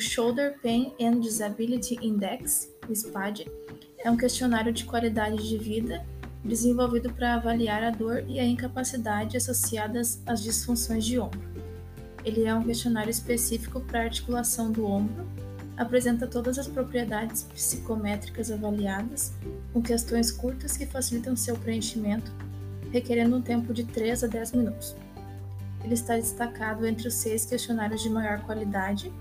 [0.00, 3.46] Shoulder Pain and Disability Index, o SPAD,
[3.98, 6.04] é um questionário de qualidade de vida
[6.42, 11.40] desenvolvido para avaliar a dor e a incapacidade associadas às disfunções de ombro.
[12.24, 15.26] Ele é um questionário específico para a articulação do ombro,
[15.76, 19.34] apresenta todas as propriedades psicométricas avaliadas,
[19.70, 22.32] com questões curtas que facilitam seu preenchimento,
[22.90, 24.96] requerendo um tempo de 3 a 10 minutos.
[25.84, 29.12] Ele está destacado entre os seis questionários de maior qualidade.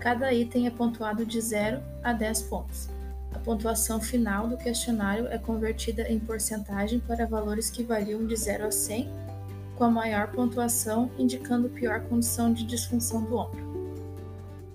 [0.00, 2.88] Cada item é pontuado de 0 a 10 pontos.
[3.34, 8.66] A pontuação final do questionário é convertida em porcentagem para valores que variam de 0
[8.66, 9.10] a 100,
[9.76, 13.68] com a maior pontuação indicando pior condição de disfunção do ombro.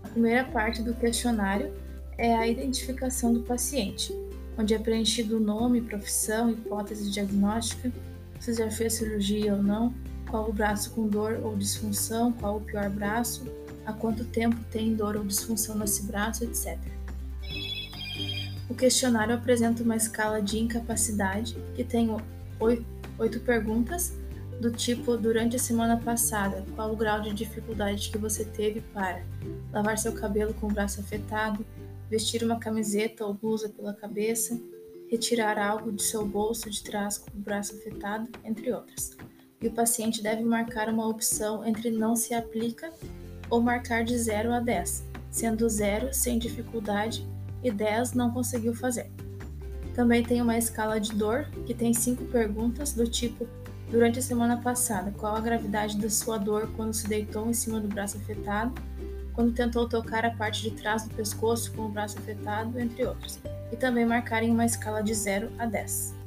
[0.03, 1.73] A primeira parte do questionário
[2.17, 4.13] é a identificação do paciente,
[4.57, 7.91] onde é preenchido o nome, profissão, hipótese diagnóstica,
[8.39, 9.93] se já fez cirurgia ou não,
[10.29, 13.45] qual o braço com dor ou disfunção, qual o pior braço,
[13.85, 16.77] há quanto tempo tem dor ou disfunção nesse braço, etc.
[18.69, 22.09] O questionário apresenta uma escala de incapacidade que tem
[22.59, 24.13] oito perguntas
[24.59, 29.23] do tipo durante a semana passada, qual o grau de dificuldade que você teve para
[29.71, 31.65] lavar seu cabelo com o braço afetado,
[32.09, 34.59] vestir uma camiseta ou blusa pela cabeça,
[35.09, 39.17] retirar algo de seu bolso de trás com o braço afetado, entre outras.
[39.61, 42.91] E o paciente deve marcar uma opção entre não se aplica
[43.49, 47.27] ou marcar de 0 a 10, sendo 0 sem dificuldade
[47.63, 49.09] e 10 não conseguiu fazer.
[49.93, 53.47] Também tem uma escala de dor, que tem cinco perguntas do tipo:
[53.89, 57.79] durante a semana passada, qual a gravidade da sua dor quando se deitou em cima
[57.79, 58.73] do braço afetado,
[59.33, 63.39] quando tentou tocar a parte de trás do pescoço com o braço afetado, entre outros.
[63.71, 66.22] E também marcar em uma escala de 0 a 10.